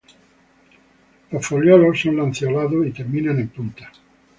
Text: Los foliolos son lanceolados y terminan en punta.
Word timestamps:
Los 1.29 1.45
foliolos 1.45 1.99
son 2.01 2.17
lanceolados 2.17 2.87
y 2.87 2.91
terminan 2.91 3.37
en 3.37 3.49
punta. 3.49 3.91